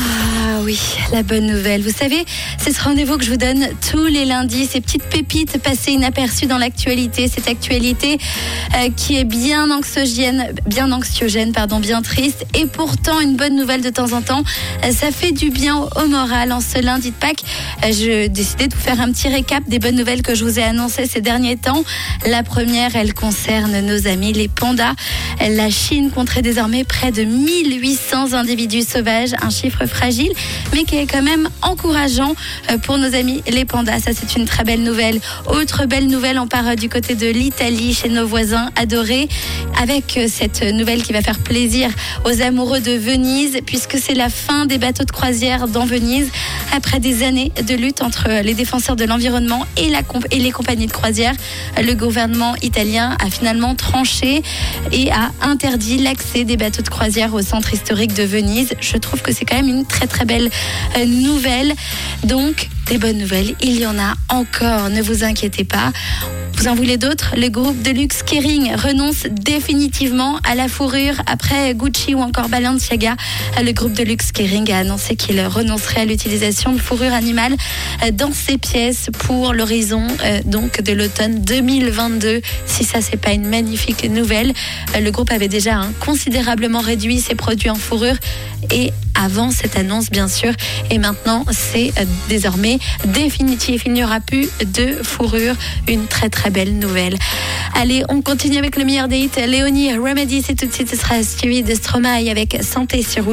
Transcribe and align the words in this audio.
Ah 0.00 0.60
oui, 0.64 0.78
la 1.12 1.22
bonne 1.22 1.46
nouvelle. 1.46 1.82
Vous 1.82 1.92
savez, 1.92 2.24
c'est 2.58 2.72
ce 2.72 2.82
rendez-vous 2.82 3.18
que 3.18 3.24
je 3.24 3.30
vous 3.30 3.36
donne 3.36 3.68
tous 3.90 4.06
les 4.06 4.24
lundis, 4.24 4.66
ces 4.66 4.80
petites 4.80 5.04
pépites 5.04 5.58
passées 5.58 5.92
inaperçues 5.92 6.46
dans 6.46 6.58
l'actualité, 6.58 7.28
cette 7.28 7.48
actualité 7.48 8.18
euh, 8.74 8.88
qui 8.96 9.16
est 9.16 9.24
bien 9.24 9.70
anxiogène, 9.70 10.52
bien 10.66 10.90
anxiogène, 10.92 11.52
pardon, 11.52 11.78
bien 11.78 12.02
triste, 12.02 12.46
et 12.54 12.66
pourtant 12.66 13.20
une 13.20 13.36
bonne 13.36 13.56
nouvelle 13.56 13.82
de 13.82 13.90
temps 13.90 14.12
en 14.12 14.22
temps. 14.22 14.42
Euh, 14.84 14.92
ça 14.92 15.10
fait 15.10 15.32
du 15.32 15.50
bien 15.50 15.76
au 15.76 16.08
moral. 16.08 16.52
En 16.52 16.60
ce 16.60 16.80
lundi 16.80 17.10
de 17.10 17.16
Pâques, 17.16 17.44
euh, 17.84 17.92
je 17.92 18.26
décidais 18.28 18.68
de 18.68 18.74
vous 18.74 18.80
faire 18.80 19.00
un 19.00 19.12
petit 19.12 19.28
récap 19.28 19.62
des 19.68 19.78
bonnes 19.78 19.96
nouvelles 19.96 20.22
que 20.22 20.34
je 20.34 20.44
vous 20.44 20.58
ai 20.58 20.62
annoncées 20.62 21.06
ces 21.06 21.20
derniers 21.20 21.56
temps. 21.56 21.84
La 22.26 22.42
première, 22.42 22.96
elle 22.96 23.14
concerne 23.14 23.80
nos 23.80 24.06
amis 24.06 24.32
les 24.32 24.48
pandas. 24.48 24.94
La 25.40 25.70
Chine 25.70 26.10
compterait 26.10 26.42
désormais 26.42 26.84
près 26.84 27.12
de 27.12 27.24
1800 27.24 28.32
individus 28.32 28.82
sauvages, 28.82 29.11
un 29.42 29.50
chiffre 29.50 29.86
fragile, 29.86 30.32
mais 30.72 30.84
qui 30.84 30.96
est 30.96 31.06
quand 31.06 31.22
même 31.22 31.48
encourageant 31.62 32.34
euh, 32.70 32.78
pour 32.78 32.98
nos 32.98 33.14
amis 33.14 33.42
les 33.48 33.64
pandas. 33.64 34.00
Ça, 34.00 34.10
c'est 34.12 34.36
une 34.36 34.44
très 34.44 34.64
belle 34.64 34.82
nouvelle. 34.82 35.20
Autre 35.46 35.86
belle 35.86 36.06
nouvelle, 36.06 36.38
on 36.38 36.46
part 36.46 36.76
du 36.76 36.88
côté 36.88 37.14
de 37.14 37.26
l'Italie, 37.26 37.94
chez 37.94 38.08
nos 38.08 38.26
voisins 38.26 38.70
adorés, 38.76 39.28
avec 39.80 40.16
euh, 40.16 40.26
cette 40.28 40.62
nouvelle 40.62 41.02
qui 41.02 41.12
va 41.12 41.22
faire 41.22 41.38
plaisir 41.38 41.90
aux 42.24 42.42
amoureux 42.42 42.80
de 42.80 42.92
Venise, 42.92 43.58
puisque 43.66 43.98
c'est 43.98 44.14
la 44.14 44.28
fin 44.28 44.66
des 44.66 44.78
bateaux 44.78 45.04
de 45.04 45.10
croisière 45.10 45.68
dans 45.68 45.84
Venise, 45.84 46.30
après 46.72 47.00
des 47.00 47.22
années 47.22 47.52
de 47.66 47.74
lutte 47.74 48.02
entre 48.02 48.42
les 48.42 48.54
défenseurs 48.54 48.96
de 48.96 49.04
l'environnement 49.04 49.66
et, 49.76 49.92
les 50.38 50.50
compagnies 50.50 50.86
de 50.86 50.92
croisière. 50.92 51.34
Le 51.80 51.94
gouvernement 51.94 52.54
italien 52.62 53.16
a 53.24 53.30
finalement 53.30 53.74
tranché 53.74 54.42
et 54.90 55.10
a 55.12 55.30
interdit 55.42 55.98
l'accès 55.98 56.44
des 56.44 56.56
bateaux 56.56 56.82
de 56.82 56.88
croisière 56.88 57.34
au 57.34 57.42
centre 57.42 57.72
historique 57.72 58.14
de 58.14 58.22
Venise. 58.22 58.74
Je 58.80 58.96
trouve 58.96 59.22
que 59.22 59.32
c'est 59.32 59.44
quand 59.44 59.56
même 59.56 59.68
une 59.68 59.86
très 59.86 60.06
très 60.06 60.24
belle 60.24 60.50
euh, 60.96 61.04
nouvelle. 61.04 61.72
Donc, 62.24 62.68
des 62.86 62.98
bonnes 62.98 63.18
nouvelles, 63.18 63.54
il 63.60 63.78
y 63.78 63.86
en 63.86 63.98
a 63.98 64.14
encore, 64.28 64.90
ne 64.90 65.02
vous 65.02 65.24
inquiétez 65.24 65.64
pas. 65.64 65.92
Vous 66.62 66.68
en 66.68 66.76
voulez 66.76 66.96
d'autres? 66.96 67.34
Le 67.36 67.48
groupe 67.48 67.82
de 67.82 67.90
luxe 67.90 68.22
Kering 68.22 68.76
renonce 68.76 69.24
définitivement 69.28 70.38
à 70.48 70.54
la 70.54 70.68
fourrure 70.68 71.20
après 71.26 71.74
Gucci 71.74 72.14
ou 72.14 72.20
encore 72.20 72.48
Balenciaga. 72.48 73.16
Le 73.60 73.72
groupe 73.72 73.94
de 73.94 74.04
luxe 74.04 74.30
Kering 74.30 74.70
a 74.70 74.78
annoncé 74.78 75.16
qu'il 75.16 75.44
renoncerait 75.44 76.02
à 76.02 76.04
l'utilisation 76.04 76.72
de 76.72 76.78
fourrure 76.78 77.14
animale 77.14 77.56
dans 78.12 78.30
ses 78.30 78.58
pièces 78.58 79.10
pour 79.26 79.54
l'horizon 79.54 80.06
euh, 80.24 80.40
donc 80.44 80.80
de 80.80 80.92
l'automne 80.92 81.42
2022. 81.42 82.40
Si 82.66 82.84
ça 82.84 83.00
c'est 83.00 83.16
pas 83.16 83.32
une 83.32 83.48
magnifique 83.48 84.08
nouvelle, 84.08 84.52
le 84.96 85.10
groupe 85.10 85.32
avait 85.32 85.48
déjà 85.48 85.78
hein, 85.78 85.92
considérablement 85.98 86.78
réduit 86.78 87.18
ses 87.18 87.34
produits 87.34 87.70
en 87.70 87.74
fourrure 87.74 88.18
et 88.70 88.92
avant 89.14 89.50
cette 89.50 89.76
annonce 89.76 90.10
bien 90.10 90.28
sûr 90.28 90.52
et 90.90 90.98
maintenant 90.98 91.44
c'est 91.50 91.92
euh, 91.98 92.04
désormais 92.28 92.78
définitif. 93.06 93.82
Il 93.86 93.94
n'y 93.94 94.04
aura 94.04 94.20
plus 94.20 94.48
de 94.64 95.02
fourrure. 95.02 95.56
Une 95.88 96.06
très 96.06 96.28
très 96.28 96.51
belle 96.52 96.78
nouvelle. 96.78 97.16
Allez, 97.74 98.04
on 98.08 98.22
continue 98.22 98.58
avec 98.58 98.76
le 98.76 98.84
meilleur 98.84 99.08
des 99.08 99.18
hits. 99.18 99.30
Léonie 99.46 99.92
Remedy, 99.94 100.42
c'est 100.42 100.54
tout 100.54 100.66
de 100.66 100.72
suite, 100.72 100.88
ce 100.88 100.96
sera 100.96 101.22
suivi 101.22 101.62
de 101.62 101.74
Stromae 101.74 102.30
avec 102.30 102.58
Santé 102.62 103.02
sur 103.02 103.20